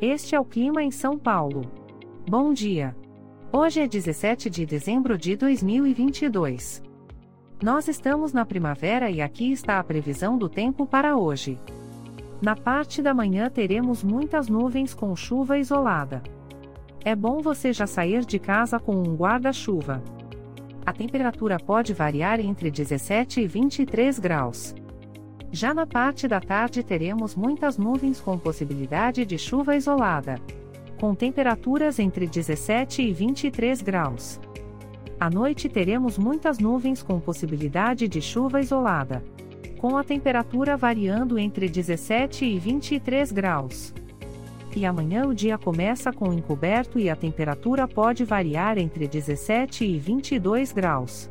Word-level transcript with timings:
Este 0.00 0.34
é 0.34 0.40
o 0.40 0.44
clima 0.44 0.82
em 0.82 0.90
São 0.90 1.18
Paulo. 1.18 1.62
Bom 2.28 2.52
dia. 2.52 2.94
Hoje 3.50 3.80
é 3.80 3.88
17 3.88 4.50
de 4.50 4.66
dezembro 4.66 5.16
de 5.16 5.34
2022. 5.36 6.82
Nós 7.62 7.88
estamos 7.88 8.30
na 8.30 8.44
primavera 8.44 9.10
e 9.10 9.22
aqui 9.22 9.50
está 9.50 9.78
a 9.78 9.84
previsão 9.84 10.36
do 10.36 10.50
tempo 10.50 10.86
para 10.86 11.16
hoje. 11.16 11.58
Na 12.42 12.54
parte 12.54 13.00
da 13.00 13.14
manhã 13.14 13.48
teremos 13.48 14.04
muitas 14.04 14.48
nuvens 14.48 14.92
com 14.92 15.16
chuva 15.16 15.56
isolada. 15.56 16.22
É 17.02 17.16
bom 17.16 17.40
você 17.40 17.72
já 17.72 17.86
sair 17.86 18.22
de 18.26 18.38
casa 18.38 18.78
com 18.78 18.96
um 18.96 19.16
guarda-chuva. 19.16 20.02
A 20.84 20.92
temperatura 20.92 21.58
pode 21.58 21.94
variar 21.94 22.38
entre 22.38 22.70
17 22.70 23.40
e 23.40 23.46
23 23.46 24.18
graus. 24.18 24.74
Já 25.52 25.72
na 25.72 25.86
parte 25.86 26.26
da 26.26 26.40
tarde 26.40 26.82
teremos 26.82 27.34
muitas 27.34 27.78
nuvens 27.78 28.20
com 28.20 28.38
possibilidade 28.38 29.24
de 29.24 29.38
chuva 29.38 29.76
isolada. 29.76 30.40
Com 30.98 31.14
temperaturas 31.14 31.98
entre 31.98 32.26
17 32.26 33.02
e 33.02 33.12
23 33.12 33.82
graus. 33.82 34.40
À 35.18 35.30
noite 35.30 35.68
teremos 35.68 36.18
muitas 36.18 36.58
nuvens 36.58 37.02
com 37.02 37.20
possibilidade 37.20 38.06
de 38.08 38.20
chuva 38.20 38.60
isolada. 38.60 39.22
Com 39.78 39.96
a 39.96 40.04
temperatura 40.04 40.76
variando 40.76 41.38
entre 41.38 41.68
17 41.68 42.44
e 42.44 42.58
23 42.58 43.32
graus. 43.32 43.94
E 44.74 44.84
amanhã 44.84 45.26
o 45.26 45.34
dia 45.34 45.56
começa 45.56 46.12
com 46.12 46.34
encoberto 46.34 46.98
e 46.98 47.08
a 47.08 47.16
temperatura 47.16 47.88
pode 47.88 48.24
variar 48.24 48.76
entre 48.76 49.08
17 49.08 49.86
e 49.86 49.98
22 49.98 50.72
graus. 50.72 51.30